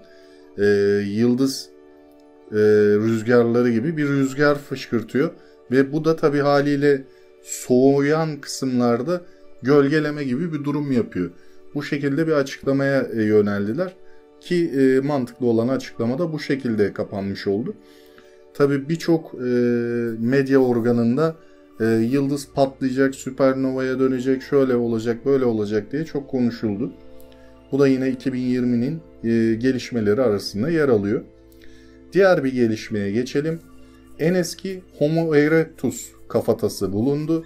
e, 0.57 0.65
yıldız 1.07 1.72
e, 2.53 2.57
rüzgarları 2.97 3.71
gibi 3.71 3.97
bir 3.97 4.07
rüzgar 4.07 4.57
fışkırtıyor. 4.57 5.31
Ve 5.71 5.93
bu 5.93 6.05
da 6.05 6.15
tabi 6.15 6.39
haliyle 6.39 7.03
soğuyan 7.43 8.41
kısımlarda 8.41 9.21
gölgeleme 9.61 10.23
gibi 10.23 10.53
bir 10.53 10.63
durum 10.63 10.91
yapıyor. 10.91 11.31
Bu 11.75 11.83
şekilde 11.83 12.27
bir 12.27 12.31
açıklamaya 12.31 13.01
e, 13.01 13.23
yöneldiler 13.23 13.95
ki 14.41 14.71
e, 14.77 14.99
mantıklı 14.99 15.45
olan 15.45 15.67
açıklama 15.67 16.19
da 16.19 16.33
bu 16.33 16.39
şekilde 16.39 16.93
kapanmış 16.93 17.47
oldu. 17.47 17.73
Tabi 18.53 18.89
birçok 18.89 19.33
e, 19.33 19.47
medya 20.19 20.59
organında 20.59 21.35
e, 21.79 21.85
yıldız 21.85 22.47
patlayacak, 22.55 23.15
süpernovaya 23.15 23.99
dönecek, 23.99 24.41
şöyle 24.41 24.75
olacak, 24.75 25.25
böyle 25.25 25.45
olacak 25.45 25.91
diye 25.91 26.05
çok 26.05 26.29
konuşuldu. 26.29 26.93
Bu 27.71 27.79
da 27.79 27.87
yine 27.87 28.09
2020'nin 28.09 29.01
e, 29.23 29.55
gelişmeleri 29.55 30.21
arasında 30.21 30.69
yer 30.69 30.89
alıyor. 30.89 31.21
Diğer 32.13 32.43
bir 32.43 32.53
gelişmeye 32.53 33.11
geçelim. 33.11 33.59
En 34.19 34.33
eski 34.33 34.81
Homo 34.97 35.35
erectus 35.35 36.11
kafatası 36.27 36.93
bulundu. 36.93 37.45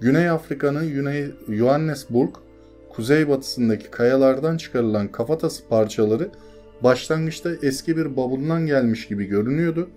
Güney 0.00 0.28
Afrika'nın 0.28 0.92
Güney 0.92 1.26
Johannesburg 1.48 2.34
kuzeybatısındaki 2.90 3.90
kayalardan 3.90 4.56
çıkarılan 4.56 5.08
kafatası 5.08 5.68
parçaları 5.68 6.30
başlangıçta 6.82 7.50
eski 7.62 7.96
bir 7.96 8.16
bavuldan 8.16 8.66
gelmiş 8.66 9.08
gibi 9.08 9.24
görünüyordu. 9.24 9.88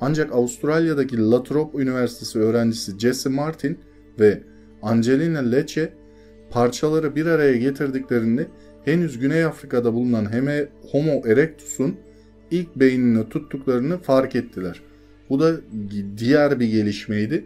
Ancak 0.00 0.32
Avustralya'daki 0.32 1.30
La 1.30 1.42
Trobe 1.42 1.82
Üniversitesi 1.82 2.38
öğrencisi 2.38 2.98
Jesse 2.98 3.28
Martin 3.28 3.78
ve 4.20 4.42
Angelina 4.82 5.38
Lecce 5.38 5.92
parçaları 6.50 7.16
bir 7.16 7.26
araya 7.26 7.56
getirdiklerinde 7.56 8.46
henüz 8.84 9.18
Güney 9.18 9.44
Afrika'da 9.44 9.94
bulunan 9.94 10.28
Homo 10.92 11.26
erectus'un 11.26 11.96
ilk 12.50 12.76
beynini 12.76 13.28
tuttuklarını 13.28 13.98
fark 13.98 14.36
ettiler. 14.36 14.80
Bu 15.30 15.40
da 15.40 15.52
diğer 16.16 16.60
bir 16.60 16.66
gelişmeydi. 16.66 17.44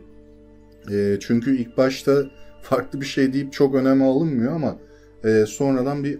E, 0.90 1.16
çünkü 1.20 1.56
ilk 1.56 1.76
başta 1.76 2.24
farklı 2.62 3.00
bir 3.00 3.06
şey 3.06 3.32
deyip 3.32 3.52
çok 3.52 3.74
öneme 3.74 4.04
alınmıyor 4.04 4.52
ama 4.52 4.78
e, 5.24 5.44
sonradan 5.46 6.04
bir 6.04 6.18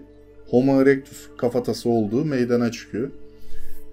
Homo 0.49 0.81
erectus 0.81 1.29
kafatası 1.37 1.89
olduğu 1.89 2.25
meydana 2.25 2.71
çıkıyor. 2.71 3.11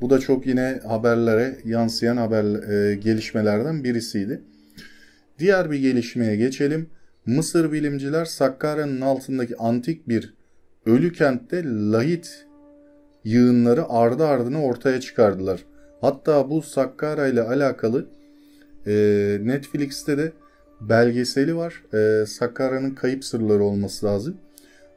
Bu 0.00 0.10
da 0.10 0.18
çok 0.18 0.46
yine 0.46 0.80
haberlere 0.88 1.58
yansıyan 1.64 2.16
haber 2.16 2.44
e, 2.44 2.94
gelişmelerden 2.94 3.84
birisiydi. 3.84 4.42
Diğer 5.38 5.70
bir 5.70 5.78
gelişmeye 5.78 6.36
geçelim. 6.36 6.86
Mısır 7.26 7.72
bilimciler 7.72 8.24
Sakkara'nın 8.24 9.00
altındaki 9.00 9.56
antik 9.56 10.08
bir 10.08 10.34
ölü 10.86 11.12
kentte 11.12 11.64
lahit 11.66 12.46
yığınları 13.28 13.88
ardı 13.88 14.26
ardına 14.26 14.64
ortaya 14.64 15.00
çıkardılar. 15.00 15.64
Hatta 16.00 16.50
bu 16.50 16.62
Sakkara 16.62 17.26
ile 17.26 17.42
alakalı 17.42 18.06
e, 18.86 18.92
Netflix'te 19.42 20.18
de 20.18 20.32
belgeseli 20.80 21.56
var. 21.56 21.82
E, 21.94 22.26
Sakkara'nın 22.26 22.90
kayıp 22.90 23.24
sırları 23.24 23.62
olması 23.62 24.06
lazım. 24.06 24.36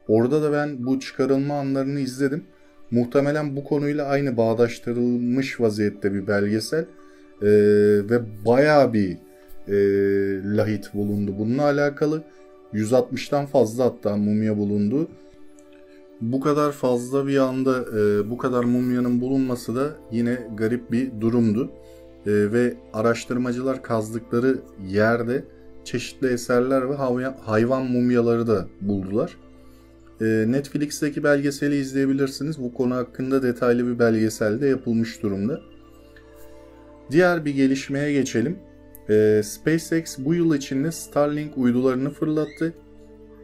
Orada 0.08 0.42
da 0.42 0.52
ben 0.52 0.86
bu 0.86 1.00
çıkarılma 1.00 1.54
anlarını 1.54 2.00
izledim. 2.00 2.44
Muhtemelen 2.90 3.56
bu 3.56 3.64
konuyla 3.64 4.06
aynı 4.06 4.36
bağdaştırılmış 4.36 5.60
vaziyette 5.60 6.14
bir 6.14 6.26
belgesel 6.26 6.84
e, 7.42 7.48
ve 8.10 8.20
baya 8.46 8.92
bir 8.92 9.16
e, 9.68 9.76
lahit 10.56 10.94
bulundu. 10.94 11.34
Bununla 11.38 11.62
alakalı 11.62 12.22
160'tan 12.74 13.46
fazla 13.46 13.84
hatta 13.84 14.16
mumya 14.16 14.56
bulundu. 14.58 15.08
Bu 16.22 16.40
kadar 16.40 16.72
fazla 16.72 17.26
bir 17.26 17.36
anda 17.36 17.84
e, 17.98 18.30
bu 18.30 18.38
kadar 18.38 18.64
mumyanın 18.64 19.20
bulunması 19.20 19.76
da 19.76 19.90
yine 20.12 20.48
garip 20.56 20.92
bir 20.92 21.20
durumdu. 21.20 21.70
E, 22.26 22.52
ve 22.52 22.74
araştırmacılar 22.92 23.82
kazdıkları 23.82 24.58
yerde 24.88 25.44
çeşitli 25.84 26.26
eserler 26.26 26.90
ve 26.90 26.94
hayvan 27.44 27.84
mumyaları 27.84 28.46
da 28.46 28.66
buldular. 28.80 29.36
E, 30.20 30.24
Netflix'teki 30.48 31.24
belgeseli 31.24 31.76
izleyebilirsiniz. 31.76 32.62
Bu 32.62 32.74
konu 32.74 32.94
hakkında 32.94 33.42
detaylı 33.42 33.86
bir 33.86 33.98
belgesel 33.98 34.60
de 34.60 34.66
yapılmış 34.66 35.22
durumda. 35.22 35.60
Diğer 37.10 37.44
bir 37.44 37.54
gelişmeye 37.54 38.12
geçelim. 38.12 38.58
E, 39.10 39.42
SpaceX 39.44 40.18
bu 40.18 40.34
yıl 40.34 40.54
içinde 40.54 40.92
Starlink 40.92 41.58
uydularını 41.58 42.10
fırlattı. 42.10 42.74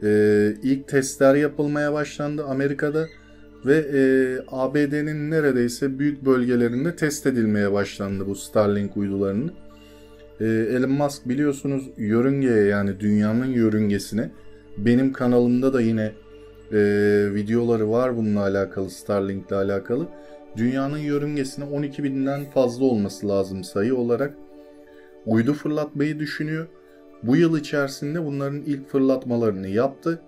E, 0.02 0.55
ilk 0.62 0.88
testler 0.88 1.35
yapılmaya 1.35 1.93
başlandı 1.93 2.45
Amerika'da 2.45 3.07
ve 3.67 3.76
e, 3.76 4.00
ABD'nin 4.49 5.31
neredeyse 5.31 5.99
büyük 5.99 6.25
bölgelerinde 6.25 6.97
test 6.97 7.26
edilmeye 7.26 7.73
başlandı 7.73 8.26
bu 8.26 8.35
Starlink 8.35 8.97
uydularının. 8.97 9.52
E, 10.40 10.45
Elon 10.47 10.90
Musk 10.90 11.28
biliyorsunuz 11.28 11.90
yörüngeye 11.97 12.64
yani 12.64 13.00
dünyanın 13.00 13.47
yörüngesine 13.47 14.31
benim 14.78 15.12
kanalımda 15.12 15.73
da 15.73 15.81
yine 15.81 16.12
e, 16.73 16.78
videoları 17.35 17.90
var 17.90 18.17
bununla 18.17 18.40
alakalı 18.40 18.90
Starlink 18.90 19.49
ile 19.49 19.57
alakalı. 19.57 20.09
Dünyanın 20.57 20.99
yörüngesine 20.99 21.64
12 21.64 22.05
binden 22.05 22.45
fazla 22.45 22.85
olması 22.85 23.28
lazım 23.28 23.64
sayı 23.64 23.97
olarak. 23.97 24.35
Uydu 25.26 25.52
fırlatmayı 25.52 26.19
düşünüyor. 26.19 26.67
Bu 27.22 27.37
yıl 27.37 27.58
içerisinde 27.58 28.25
bunların 28.25 28.62
ilk 28.66 28.88
fırlatmalarını 28.88 29.68
yaptı. 29.68 30.20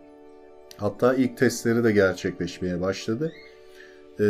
Hatta 0.77 1.15
ilk 1.15 1.37
testleri 1.37 1.85
de 1.85 1.93
gerçekleşmeye 1.93 2.81
başladı. 2.81 3.33
Ee, 4.21 4.25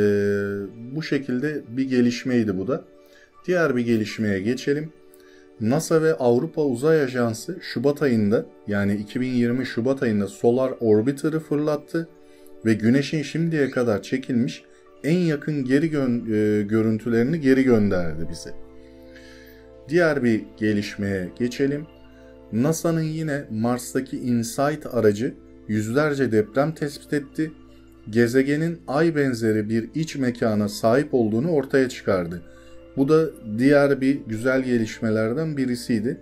bu 0.95 1.03
şekilde 1.03 1.63
bir 1.69 1.89
gelişmeydi 1.89 2.59
bu 2.59 2.69
da. 2.69 2.85
Diğer 3.47 3.77
bir 3.77 3.81
gelişmeye 3.81 4.41
geçelim. 4.41 4.93
NASA 5.61 6.03
ve 6.03 6.15
Avrupa 6.15 6.63
Uzay 6.63 7.03
Ajansı 7.03 7.59
Şubat 7.61 8.03
ayında 8.03 8.47
yani 8.67 8.95
2020 8.95 9.67
Şubat 9.67 10.03
ayında 10.03 10.27
Solar 10.27 10.73
Orbiter'ı 10.81 11.41
fırlattı 11.41 12.09
ve 12.65 12.75
Güneş'in 12.75 13.23
şimdiye 13.23 13.71
kadar 13.71 14.03
çekilmiş 14.03 14.65
en 15.05 15.19
yakın 15.19 15.65
geri 15.65 15.87
gö- 15.87 16.35
e, 16.35 16.63
görüntülerini 16.63 17.41
geri 17.41 17.63
gönderdi 17.63 18.27
bize. 18.31 18.51
Diğer 19.89 20.25
bir 20.25 20.43
gelişmeye 20.57 21.29
geçelim. 21.39 21.87
NASA'nın 22.53 23.03
yine 23.03 23.45
Mars'taki 23.51 24.19
InSight 24.19 24.87
aracı 24.93 25.35
yüzlerce 25.69 26.33
deprem 26.33 26.75
tespit 26.75 27.13
etti. 27.13 27.53
Gezegenin 28.11 28.79
ay 28.89 29.17
benzeri 29.17 29.69
bir 29.69 29.91
iç 29.95 30.17
mekana 30.17 30.69
sahip 30.69 31.15
olduğunu 31.15 31.51
ortaya 31.51 31.89
çıkardı. 31.89 32.43
Bu 32.97 33.09
da 33.09 33.27
diğer 33.59 34.01
bir 34.01 34.21
güzel 34.27 34.63
gelişmelerden 34.63 35.57
birisiydi. 35.57 36.21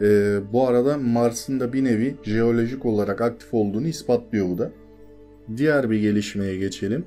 Ee, 0.00 0.38
bu 0.52 0.68
arada 0.68 0.98
Mars'ın 0.98 1.60
da 1.60 1.72
bir 1.72 1.84
nevi 1.84 2.16
jeolojik 2.22 2.86
olarak 2.86 3.20
aktif 3.20 3.54
olduğunu 3.54 3.86
ispatlıyor 3.86 4.48
bu 4.48 4.58
da. 4.58 4.70
Diğer 5.56 5.90
bir 5.90 6.00
gelişmeye 6.00 6.56
geçelim. 6.56 7.04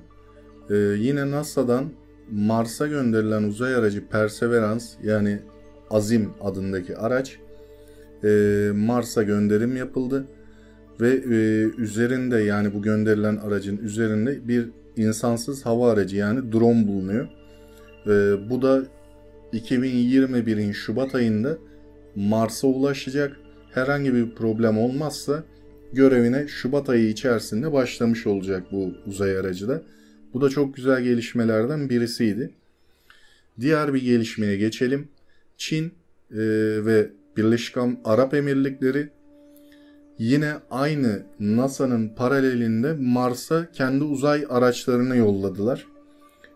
Ee, 0.69 0.75
yine 0.75 1.31
NASA'dan 1.31 1.85
Mars'a 2.31 2.87
gönderilen 2.87 3.43
uzay 3.43 3.75
aracı 3.75 4.07
Perseverance 4.07 4.85
yani 5.03 5.39
Azim 5.89 6.29
adındaki 6.41 6.97
araç 6.97 7.39
e, 8.23 8.71
Mars'a 8.75 9.23
gönderim 9.23 9.75
yapıldı 9.75 10.25
ve 11.01 11.09
e, 11.09 11.37
üzerinde 11.81 12.37
yani 12.37 12.73
bu 12.73 12.81
gönderilen 12.81 13.37
aracın 13.37 13.77
üzerinde 13.77 14.47
bir 14.47 14.69
insansız 14.97 15.65
hava 15.65 15.91
aracı 15.91 16.15
yani 16.15 16.51
drone 16.51 16.87
bulunuyor. 16.87 17.27
E, 18.07 18.09
bu 18.49 18.61
da 18.61 18.83
2021'in 19.53 20.71
Şubat 20.71 21.15
ayında 21.15 21.57
Mars'a 22.15 22.67
ulaşacak. 22.67 23.37
Herhangi 23.71 24.13
bir 24.13 24.35
problem 24.35 24.77
olmazsa 24.77 25.43
görevine 25.93 26.47
Şubat 26.47 26.89
ayı 26.89 27.09
içerisinde 27.09 27.73
başlamış 27.73 28.27
olacak 28.27 28.63
bu 28.71 28.91
uzay 29.07 29.37
aracı 29.37 29.67
da. 29.67 29.81
Bu 30.33 30.41
da 30.41 30.49
çok 30.49 30.75
güzel 30.75 31.03
gelişmelerden 31.03 31.89
birisiydi. 31.89 32.51
Diğer 33.59 33.93
bir 33.93 34.01
gelişmeye 34.01 34.57
geçelim. 34.57 35.07
Çin 35.57 35.85
e, 36.31 36.41
ve 36.85 37.09
Birleşik 37.37 37.77
Arap 38.05 38.33
Emirlikleri 38.33 39.09
yine 40.17 40.53
aynı 40.71 41.23
NASA'nın 41.39 42.09
paralelinde 42.09 42.93
Mars'a 42.93 43.71
kendi 43.71 44.03
uzay 44.03 44.45
araçlarını 44.49 45.17
yolladılar. 45.17 45.85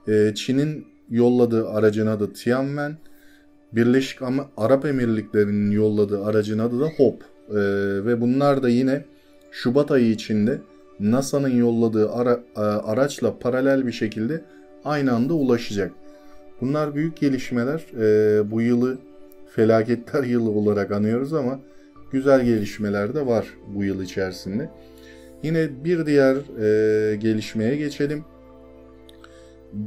Ee, 0.08 0.32
Çin'in 0.36 0.88
yolladığı 1.10 1.70
aracın 1.70 2.08
adı 2.08 2.34
Tianwen, 2.34 2.98
Birleşik 3.72 4.20
Arap 4.58 4.86
Emirlikleri'nin 4.86 5.72
yolladığı 5.72 6.26
aracın 6.26 6.60
adı 6.60 6.80
da 6.80 6.86
HOP. 6.86 7.24
Ee, 7.50 7.56
ve 8.06 8.22
bunlar 8.22 8.64
da 8.64 8.70
yine 8.70 9.06
Şubat 9.52 9.92
ayı 9.92 10.10
içinde 10.10 10.62
NASA'nın 11.00 11.58
yolladığı 11.58 12.12
ara, 12.12 12.44
araçla 12.56 13.40
paralel 13.40 13.88
bir 13.88 13.92
şekilde 13.92 14.42
aynı 14.86 15.14
anda 15.14 15.34
ulaşacak. 15.34 15.92
Bunlar 16.62 16.96
büyük 16.96 17.18
gelişmeler. 17.18 17.86
Ee, 18.00 18.52
bu 18.52 18.62
yılı 18.62 18.98
felaketler 19.56 20.24
yılı 20.24 20.50
olarak 20.50 20.92
anıyoruz 20.92 21.34
ama 21.34 21.60
güzel 22.12 22.46
gelişmeler 22.46 23.16
de 23.16 23.26
var 23.26 23.48
bu 23.68 23.84
yıl 23.84 24.02
içerisinde. 24.02 24.70
Yine 25.44 25.70
bir 25.84 26.06
diğer 26.06 26.36
e, 26.36 27.16
gelişmeye 27.16 27.76
geçelim. 27.76 28.24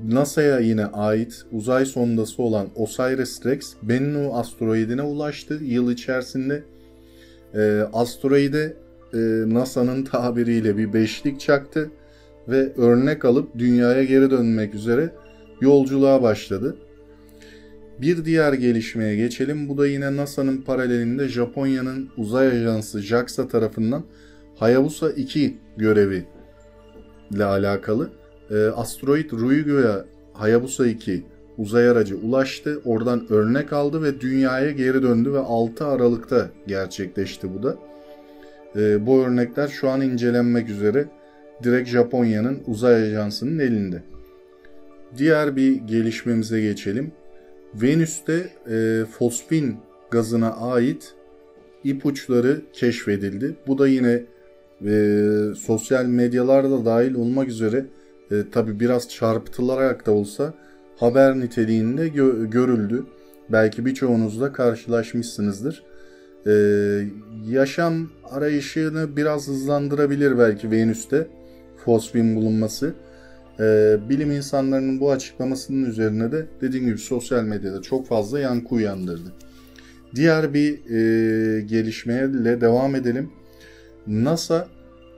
NASA'ya 0.09 0.59
yine 0.59 0.87
ait 0.87 1.45
uzay 1.53 1.87
sondası 1.87 2.43
olan 2.43 2.67
OSIRIS-REx 2.77 3.75
Bennu 3.83 4.35
asteroidine 4.35 5.03
ulaştı 5.03 5.59
yıl 5.63 5.93
içerisinde. 5.93 6.63
E, 7.55 7.83
asteroide 7.93 8.77
e, 9.15 9.19
NASA'nın 9.55 10.05
tabiriyle 10.05 10.77
bir 10.77 10.93
beşlik 10.93 11.41
çaktı 11.41 11.91
ve 12.49 12.73
örnek 12.77 13.25
alıp 13.25 13.59
dünyaya 13.59 14.05
geri 14.05 14.31
dönmek 14.31 14.75
üzere 14.75 15.11
yolculuğa 15.61 16.23
başladı. 16.23 16.77
Bir 18.01 18.25
diğer 18.25 18.53
gelişmeye 18.53 19.17
geçelim. 19.17 19.69
Bu 19.69 19.79
da 19.79 19.87
yine 19.87 20.17
NASA'nın 20.17 20.57
paralelinde 20.57 21.29
Japonya'nın 21.29 22.09
uzay 22.17 22.49
ajansı 22.49 23.03
JAXA 23.03 23.49
tarafından 23.49 24.05
Hayabusa 24.57 25.11
2 25.11 25.57
görevi 25.77 26.25
ile 27.31 27.45
alakalı. 27.45 28.11
E, 28.51 28.67
asteroid 28.67 29.31
Ryugu'ya 29.33 30.05
Hayabusa 30.33 30.87
2 30.87 31.25
uzay 31.59 31.89
aracı 31.89 32.17
ulaştı. 32.17 32.81
Oradan 32.85 33.33
örnek 33.33 33.73
aldı 33.73 34.03
ve 34.03 34.21
dünyaya 34.21 34.71
geri 34.71 35.03
döndü 35.03 35.33
ve 35.33 35.39
6 35.39 35.87
Aralık'ta 35.87 36.49
gerçekleşti 36.67 37.55
bu 37.55 37.63
da. 37.63 37.77
E, 38.77 39.07
bu 39.07 39.23
örnekler 39.23 39.69
şu 39.69 39.89
an 39.89 40.01
incelenmek 40.01 40.69
üzere 40.69 41.07
direkt 41.63 41.89
Japonya'nın 41.89 42.59
uzay 42.67 43.03
ajansının 43.03 43.59
elinde. 43.59 44.03
Diğer 45.17 45.57
bir 45.57 45.75
gelişmemize 45.75 46.61
geçelim. 46.61 47.13
Venüs'te 47.83 48.49
e, 48.71 49.05
fosfin 49.19 49.77
gazına 50.11 50.51
ait 50.51 51.15
ipuçları 51.85 52.63
keşfedildi. 52.73 53.57
Bu 53.67 53.79
da 53.79 53.89
yine 53.89 54.23
e, 54.85 55.15
sosyal 55.57 56.05
medyalarda 56.05 56.85
dahil 56.85 57.15
olmak 57.15 57.49
üzere 57.49 57.87
e, 58.31 58.35
tabi 58.53 58.81
biraz 58.81 59.09
çarpıtılarak 59.09 60.07
da 60.07 60.13
olsa 60.13 60.55
haber 60.97 61.41
niteliğinde 61.41 62.09
gö- 62.09 62.51
görüldü. 62.51 63.07
Belki 63.53 63.87
birçoğunuzla 63.87 64.53
karşılaşmışsınızdır. 64.53 65.83
E, 66.47 66.53
yaşam 67.47 68.11
arayışını 68.31 69.17
biraz 69.17 69.49
hızlandırabilir 69.49 70.39
belki 70.39 70.71
Venüs'te 70.71 71.27
fosfin 71.85 72.37
bulunması. 72.37 72.95
E, 73.61 73.97
bilim 74.09 74.31
insanlarının 74.31 75.01
bu 75.01 75.11
açıklamasının 75.11 75.85
üzerine 75.85 76.33
de 76.33 76.47
dediğim 76.61 76.87
gibi 76.87 76.99
sosyal 76.99 77.43
medyada 77.45 77.83
çok 77.83 78.07
fazla 78.07 78.41
yankı 78.41 78.75
uyandırdı. 78.75 79.33
Diğer 80.15 80.55
bir 80.55 80.73
e, 80.73 81.61
gelişmeyle 81.61 82.61
devam 82.61 82.95
edelim. 82.95 83.31
NASA 84.07 84.69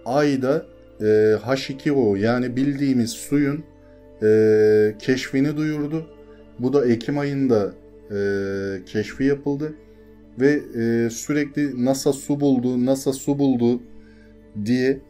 Ay'da 0.05 0.67
e, 1.01 1.05
H2O 1.45 2.19
yani 2.19 2.57
bildiğimiz 2.57 3.11
suyun 3.11 3.65
e, 4.23 4.95
keşfini 4.99 5.57
duyurdu. 5.57 6.07
Bu 6.59 6.73
da 6.73 6.87
Ekim 6.87 7.19
ayında 7.19 7.73
e, 8.11 8.19
keşfi 8.87 9.25
yapıldı 9.25 9.73
ve 10.41 10.61
e, 10.77 11.11
sürekli 11.11 11.85
NASA 11.85 12.13
su 12.13 12.41
buldu, 12.41 12.87
NASA 12.87 13.13
su 13.13 13.39
buldu 13.39 13.81
diye 14.65 15.01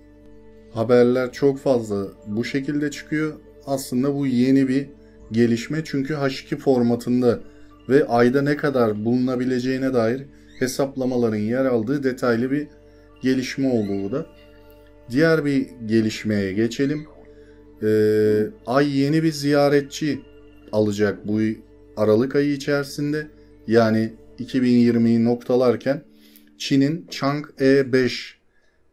haberler 0.74 1.32
çok 1.32 1.58
fazla 1.58 2.06
bu 2.26 2.44
şekilde 2.44 2.90
çıkıyor. 2.90 3.32
Aslında 3.66 4.14
bu 4.14 4.26
yeni 4.26 4.68
bir 4.68 4.86
gelişme 5.32 5.82
çünkü 5.84 6.14
H2 6.14 6.56
formatında 6.56 7.40
ve 7.88 8.06
ayda 8.06 8.42
ne 8.42 8.56
kadar 8.56 9.04
bulunabileceğine 9.04 9.94
dair 9.94 10.22
hesaplamaların 10.58 11.36
yer 11.36 11.64
aldığı 11.64 12.02
detaylı 12.02 12.50
bir 12.50 12.66
gelişme 13.22 13.68
oldu 13.68 14.04
bu 14.04 14.12
da. 14.12 14.26
Diğer 15.10 15.44
bir 15.44 15.66
gelişmeye 15.86 16.52
geçelim. 16.52 17.06
Ee, 17.82 18.46
ay 18.66 18.98
yeni 18.98 19.22
bir 19.22 19.32
ziyaretçi 19.32 20.20
alacak 20.72 21.28
bu 21.28 21.40
Aralık 21.96 22.36
ayı 22.36 22.52
içerisinde. 22.52 23.26
Yani 23.66 24.12
2020'yi 24.38 25.24
noktalarken 25.24 26.02
Çin'in 26.58 27.06
Chang'e 27.10 27.92
5 27.92 28.38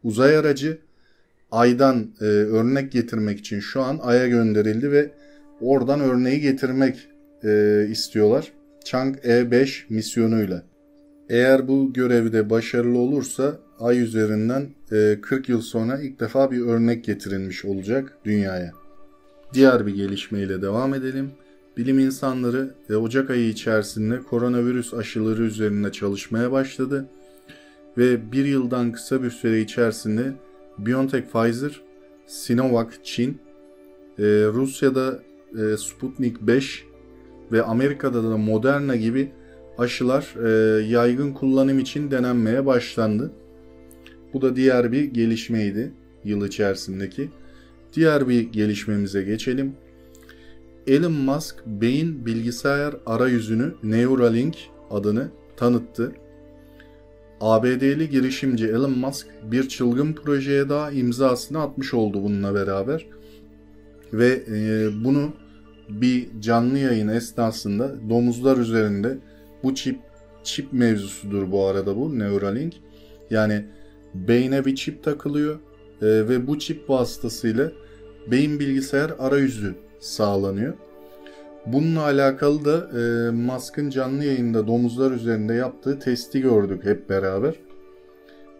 uzay 0.03 0.37
aracı 0.37 0.79
aydan 1.51 2.11
e, 2.21 2.25
örnek 2.25 2.91
getirmek 2.91 3.39
için 3.39 3.59
şu 3.59 3.81
an 3.81 3.99
aya 4.01 4.27
gönderildi 4.27 4.91
ve 4.91 5.11
oradan 5.61 5.99
örneği 5.99 6.41
getirmek 6.41 7.07
e, 7.43 7.85
istiyorlar. 7.91 8.51
Chang'e 8.85 9.51
5 9.51 9.89
misyonuyla. 9.89 10.63
Eğer 11.29 11.67
bu 11.67 11.93
görevde 11.93 12.49
başarılı 12.49 12.97
olursa 12.97 13.59
ay 13.79 13.99
üzerinden 13.99 14.67
40 15.21 15.49
yıl 15.49 15.61
sonra 15.61 16.01
ilk 16.01 16.19
defa 16.19 16.51
bir 16.51 16.61
örnek 16.61 17.03
getirilmiş 17.03 17.65
olacak 17.65 18.17
dünyaya. 18.25 18.71
Diğer 19.53 19.87
bir 19.87 19.95
gelişmeyle 19.95 20.61
devam 20.61 20.93
edelim. 20.93 21.31
Bilim 21.77 21.99
insanları 21.99 22.75
Ocak 22.95 23.29
ayı 23.29 23.49
içerisinde 23.49 24.19
koronavirüs 24.19 24.93
aşıları 24.93 25.43
üzerinde 25.43 25.91
çalışmaya 25.91 26.51
başladı 26.51 27.05
ve 27.97 28.31
bir 28.31 28.45
yıldan 28.45 28.91
kısa 28.91 29.23
bir 29.23 29.31
süre 29.31 29.61
içerisinde 29.61 30.33
BioNTech 30.77 31.23
Pfizer, 31.33 31.81
Sinovac 32.25 32.87
Çin, 33.03 33.39
Rusya'da 34.19 35.19
Sputnik 35.77 36.41
5 36.41 36.85
ve 37.51 37.63
Amerika'da 37.63 38.23
da 38.23 38.37
Moderna 38.37 38.95
gibi 38.95 39.31
aşılar 39.77 40.35
yaygın 40.81 41.33
kullanım 41.33 41.79
için 41.79 42.11
denenmeye 42.11 42.65
başlandı. 42.65 43.31
Bu 44.33 44.41
da 44.41 44.55
diğer 44.55 44.91
bir 44.91 45.03
gelişmeydi 45.03 45.93
yıl 46.23 46.45
içerisindeki. 46.45 47.29
Diğer 47.93 48.29
bir 48.29 48.41
gelişmemize 48.41 49.23
geçelim. 49.23 49.73
Elon 50.87 51.11
Musk 51.11 51.55
beyin 51.65 52.25
bilgisayar 52.25 52.95
arayüzünü 53.05 53.73
Neuralink 53.83 54.57
adını 54.91 55.29
tanıttı. 55.57 56.11
ABD'li 57.41 58.09
girişimci 58.09 58.67
Elon 58.67 58.99
Musk 58.99 59.27
bir 59.43 59.69
çılgın 59.69 60.13
projeye 60.13 60.69
daha 60.69 60.91
imzasını 60.91 61.61
atmış 61.61 61.93
oldu 61.93 62.23
bununla 62.23 62.55
beraber. 62.55 63.05
Ve 64.13 64.43
e, 64.51 64.89
bunu 65.03 65.33
bir 65.89 66.27
canlı 66.41 66.77
yayın 66.77 67.07
esnasında 67.07 67.95
domuzlar 68.09 68.57
üzerinde 68.57 69.17
bu 69.63 69.75
çip 69.75 69.99
çip 70.43 70.73
mevzusudur 70.73 71.51
bu 71.51 71.65
arada 71.65 71.97
bu 71.97 72.19
Neuralink. 72.19 72.73
Yani 73.29 73.65
beyne 74.13 74.65
bir 74.65 74.75
çip 74.75 75.03
takılıyor 75.03 75.55
e, 76.01 76.05
ve 76.05 76.47
bu 76.47 76.59
çip 76.59 76.89
vasıtasıyla 76.89 77.71
beyin 78.31 78.59
bilgisayar 78.59 79.13
arayüzü 79.19 79.75
sağlanıyor. 79.99 80.73
Bununla 81.73 82.01
alakalı 82.01 82.65
da 82.65 82.99
e, 82.99 83.31
Musk'ın 83.31 83.89
canlı 83.89 84.23
yayında 84.23 84.67
domuzlar 84.67 85.11
üzerinde 85.11 85.53
yaptığı 85.53 85.99
testi 85.99 86.41
gördük 86.41 86.85
hep 86.85 87.09
beraber. 87.09 87.55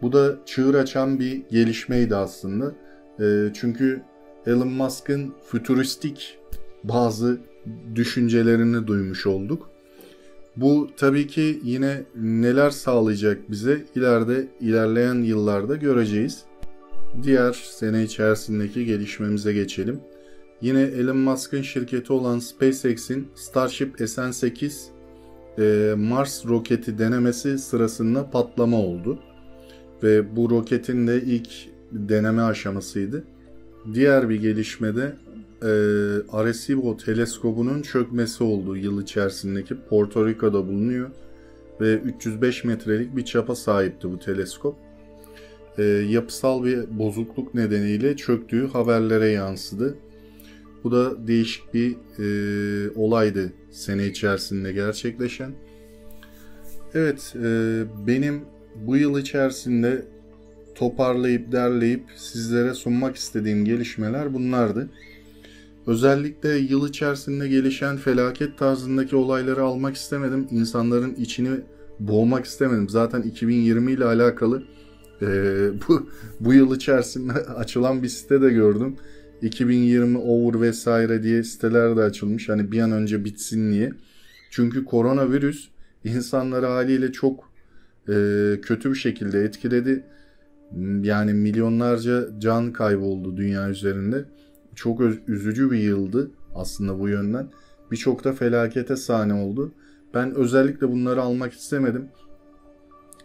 Bu 0.02 0.12
da 0.12 0.36
çığır 0.46 0.74
açan 0.74 1.20
bir 1.20 1.42
gelişmeydi 1.50 2.16
aslında. 2.16 2.72
E, 3.20 3.24
çünkü 3.54 4.02
Elon 4.46 4.68
Musk'ın 4.68 5.34
fütüristik 5.46 6.38
bazı 6.84 7.38
düşüncelerini 7.94 8.86
duymuş 8.86 9.26
olduk. 9.26 9.70
Bu 10.56 10.90
tabii 10.96 11.26
ki 11.26 11.60
yine 11.64 12.02
neler 12.16 12.70
sağlayacak 12.70 13.50
bize 13.50 13.84
ileride 13.94 14.46
ilerleyen 14.60 15.22
yıllarda 15.22 15.76
göreceğiz. 15.76 16.44
Diğer 17.22 17.52
sene 17.52 18.02
içerisindeki 18.02 18.84
gelişmemize 18.84 19.52
geçelim. 19.52 20.00
Yine 20.60 20.82
Elon 20.82 21.16
Musk'ın 21.16 21.62
şirketi 21.62 22.12
olan 22.12 22.38
SpaceX'in 22.38 23.28
Starship 23.34 24.00
SN8 24.00 24.98
e, 25.58 25.94
Mars 25.94 26.46
roketi 26.46 26.98
denemesi 26.98 27.58
sırasında 27.58 28.30
patlama 28.30 28.76
oldu. 28.80 29.18
Ve 30.02 30.36
bu 30.36 30.50
roketin 30.50 31.06
de 31.06 31.22
ilk 31.22 31.48
deneme 31.92 32.42
aşamasıydı. 32.42 33.24
Diğer 33.94 34.28
bir 34.28 34.40
gelişmede 34.40 35.16
e, 35.62 35.70
Arecibo 36.32 36.96
teleskobunun 36.96 37.82
çökmesi 37.82 38.44
oldu 38.44 38.76
yıl 38.76 39.02
içerisindeki 39.02 39.76
Porto 39.88 40.26
Rico'da 40.26 40.66
bulunuyor 40.66 41.10
ve 41.80 41.94
305 41.94 42.64
metrelik 42.64 43.16
bir 43.16 43.24
çapa 43.24 43.54
sahipti 43.54 44.10
bu 44.12 44.18
teleskop. 44.18 44.76
E, 45.78 45.82
yapısal 45.84 46.64
bir 46.64 46.98
bozukluk 46.98 47.54
nedeniyle 47.54 48.16
çöktüğü 48.16 48.68
haberlere 48.68 49.28
yansıdı. 49.28 49.94
Bu 50.84 50.92
da 50.92 51.26
değişik 51.26 51.74
bir 51.74 51.96
e, 52.18 52.90
olaydı 52.90 53.52
sene 53.70 54.06
içerisinde 54.06 54.72
gerçekleşen. 54.72 55.52
Evet, 56.94 57.34
e, 57.44 57.82
benim 58.06 58.40
bu 58.86 58.96
yıl 58.96 59.18
içerisinde 59.18 60.06
toparlayıp 60.74 61.52
derleyip 61.52 62.04
sizlere 62.16 62.74
sunmak 62.74 63.16
istediğim 63.16 63.64
gelişmeler 63.64 64.34
bunlardı. 64.34 64.90
Özellikle 65.86 66.48
yıl 66.48 66.88
içerisinde 66.88 67.48
gelişen 67.48 67.96
felaket 67.96 68.58
tarzındaki 68.58 69.16
olayları 69.16 69.62
almak 69.62 69.96
istemedim. 69.96 70.48
İnsanların 70.50 71.14
içini 71.14 71.50
boğmak 72.00 72.44
istemedim. 72.44 72.88
Zaten 72.88 73.22
2020 73.22 73.92
ile 73.92 74.04
alakalı 74.04 74.62
e, 75.22 75.26
bu, 75.88 76.10
bu 76.40 76.54
yıl 76.54 76.76
içerisinde 76.76 77.32
açılan 77.32 78.02
bir 78.02 78.08
site 78.08 78.42
de 78.42 78.50
gördüm. 78.50 78.96
2020 79.42 80.18
over 80.18 80.60
vesaire 80.60 81.22
diye 81.22 81.42
siteler 81.42 81.96
de 81.96 82.02
açılmış. 82.02 82.48
Hani 82.48 82.72
bir 82.72 82.80
an 82.80 82.92
önce 82.92 83.24
bitsin 83.24 83.72
diye. 83.72 83.92
Çünkü 84.50 84.84
koronavirüs 84.84 85.68
insanları 86.04 86.66
haliyle 86.66 87.12
çok 87.12 87.50
e, 88.08 88.14
kötü 88.62 88.90
bir 88.90 88.98
şekilde 88.98 89.44
etkiledi. 89.44 90.04
Yani 91.02 91.34
milyonlarca 91.34 92.28
can 92.38 92.72
kayboldu 92.72 93.36
dünya 93.36 93.70
üzerinde. 93.70 94.24
Çok 94.74 95.00
üzücü 95.28 95.70
bir 95.70 95.78
yıldı 95.78 96.30
aslında 96.54 96.98
bu 96.98 97.08
yönden. 97.08 97.48
Birçok 97.90 98.24
da 98.24 98.32
felakete 98.32 98.96
sahne 98.96 99.34
oldu. 99.34 99.72
Ben 100.14 100.34
özellikle 100.34 100.88
bunları 100.88 101.22
almak 101.22 101.52
istemedim. 101.52 102.08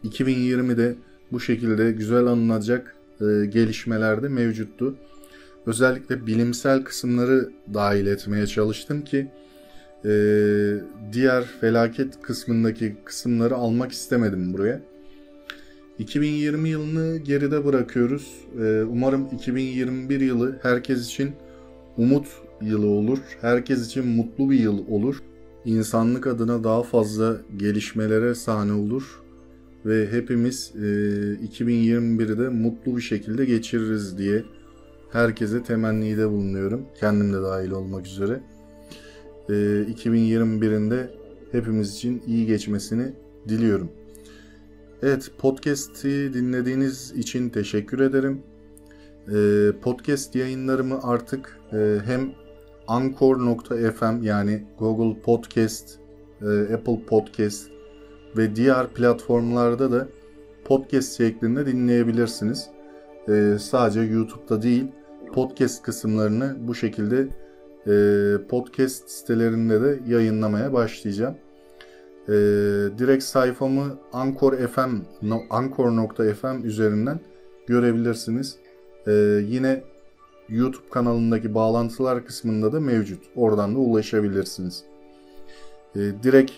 2020'de 0.04 0.95
bu 1.32 1.39
şekilde 1.39 1.91
güzel 1.91 2.26
anılacak 2.26 2.95
e, 3.21 3.45
gelişmeler 3.45 4.23
de 4.23 4.28
mevcuttu. 4.28 4.95
Özellikle 5.65 6.28
bilimsel 6.28 6.84
kısımları 6.84 7.49
dahil 7.73 8.06
etmeye 8.06 8.47
çalıştım 8.47 9.02
ki 9.02 9.28
e, 10.06 10.12
diğer 11.13 11.43
felaket 11.43 12.21
kısmındaki 12.21 12.95
kısımları 13.06 13.56
almak 13.56 13.91
istemedim 13.91 14.54
buraya. 14.54 14.82
2020 15.99 16.69
yılını 16.69 17.17
geride 17.17 17.65
bırakıyoruz. 17.65 18.28
E, 18.60 18.84
umarım 18.84 19.28
2021 19.36 20.21
yılı 20.21 20.60
herkes 20.62 21.06
için 21.06 21.32
umut 21.97 22.28
yılı 22.62 22.88
olur. 22.88 23.19
Herkes 23.41 23.88
için 23.88 24.08
mutlu 24.08 24.49
bir 24.49 24.60
yıl 24.60 24.88
olur. 24.88 25.21
İnsanlık 25.65 26.28
adına 26.28 26.63
daha 26.63 26.84
fazla 26.84 27.38
gelişmelere 27.58 28.36
sahne 28.36 28.73
olur 28.73 29.21
ve 29.86 30.12
hepimiz 30.12 30.71
e, 30.76 30.80
2021'de 30.80 32.49
mutlu 32.49 32.97
bir 32.97 33.02
şekilde 33.02 33.45
geçiririz 33.45 34.17
diye 34.17 34.43
herkese 35.13 35.63
temennide 35.63 36.30
bulunuyorum. 36.30 36.86
Kendim 36.99 37.34
de 37.34 37.41
dahil 37.41 37.71
olmak 37.71 38.08
üzere. 38.08 38.39
E, 39.49 39.54
2021'inde 39.54 41.08
hepimiz 41.52 41.95
için 41.95 42.23
iyi 42.28 42.45
geçmesini 42.45 43.13
diliyorum. 43.47 43.91
Evet 45.02 45.32
podcast'i 45.38 46.34
dinlediğiniz 46.34 47.12
için 47.12 47.49
teşekkür 47.49 47.99
ederim. 47.99 48.43
E, 49.28 49.71
podcast 49.82 50.36
yayınlarımı 50.36 50.99
artık 51.04 51.60
e, 51.73 51.97
hem 52.06 52.32
Anchor.fm 52.88 54.23
yani 54.23 54.63
Google 54.80 55.21
Podcast, 55.21 55.99
e, 56.41 56.73
Apple 56.73 57.06
Podcast 57.08 57.67
ve 58.38 58.56
diğer 58.56 58.88
platformlarda 58.88 59.91
da 59.91 60.08
podcast 60.65 61.17
şeklinde 61.17 61.65
dinleyebilirsiniz. 61.65 62.69
E, 63.30 63.58
sadece 63.60 64.02
YouTube'da 64.02 64.62
değil 64.62 64.88
podcast 65.33 65.83
kısımlarını 65.83 66.55
bu 66.59 66.75
şekilde 66.75 67.27
e, 67.87 68.47
podcast 68.47 69.09
sitelerinde 69.09 69.81
de 69.81 69.99
yayınlamaya 70.07 70.73
başlayacağım. 70.73 71.35
E, 72.27 72.33
direkt 72.97 73.23
sayfamı 73.23 73.97
Anchor 74.13 74.67
FM, 74.67 74.95
Anchor.fm 75.49 76.63
üzerinden 76.63 77.19
görebilirsiniz. 77.67 78.57
E, 79.07 79.11
yine 79.47 79.83
YouTube 80.49 80.89
kanalındaki 80.89 81.55
bağlantılar 81.55 82.25
kısmında 82.25 82.73
da 82.73 82.79
mevcut. 82.79 83.23
Oradan 83.35 83.75
da 83.75 83.79
ulaşabilirsiniz. 83.79 84.83
E, 85.95 85.99
direkt 86.23 86.51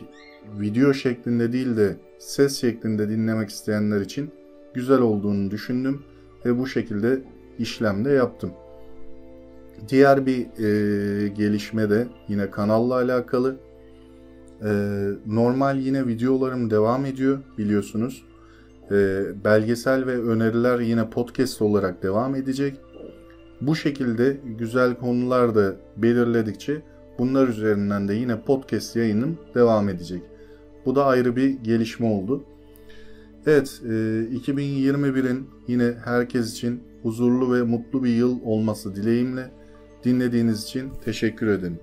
video 0.59 0.93
şeklinde 0.93 1.53
değil 1.53 1.77
de 1.77 1.95
ses 2.19 2.61
şeklinde 2.61 3.09
dinlemek 3.09 3.49
isteyenler 3.49 4.01
için 4.01 4.29
güzel 4.73 4.99
olduğunu 4.99 5.51
düşündüm 5.51 6.03
ve 6.45 6.59
bu 6.59 6.67
şekilde 6.67 7.21
işlemde 7.59 8.09
yaptım. 8.09 8.51
Diğer 9.89 10.25
bir 10.25 10.39
e, 10.39 11.27
gelişme 11.27 11.89
de 11.89 12.07
yine 12.27 12.51
kanalla 12.51 12.93
alakalı. 12.93 13.55
E, 14.61 14.71
normal 15.25 15.77
yine 15.77 16.07
videolarım 16.07 16.69
devam 16.69 17.05
ediyor 17.05 17.39
biliyorsunuz. 17.57 18.25
E, 18.91 19.23
belgesel 19.43 20.05
ve 20.05 20.21
öneriler 20.21 20.79
yine 20.79 21.09
podcast 21.09 21.61
olarak 21.61 22.03
devam 22.03 22.35
edecek. 22.35 22.77
Bu 23.61 23.75
şekilde 23.75 24.37
güzel 24.59 24.95
konular 24.95 25.55
da 25.55 25.75
belirledikçe 25.97 26.81
bunlar 27.19 27.47
üzerinden 27.47 28.07
de 28.07 28.13
yine 28.13 28.41
podcast 28.41 28.95
yayınım 28.95 29.37
devam 29.55 29.89
edecek. 29.89 30.21
Bu 30.85 30.95
da 30.95 31.05
ayrı 31.05 31.35
bir 31.35 31.49
gelişme 31.49 32.07
oldu. 32.07 32.43
Evet, 33.47 33.81
2021'in 33.85 35.49
yine 35.67 35.93
herkes 36.05 36.51
için 36.51 36.83
huzurlu 37.03 37.53
ve 37.53 37.61
mutlu 37.61 38.03
bir 38.03 38.09
yıl 38.09 38.39
olması 38.43 38.95
dileğimle 38.95 39.51
dinlediğiniz 40.05 40.63
için 40.63 40.91
teşekkür 41.05 41.47
ederim. 41.47 41.79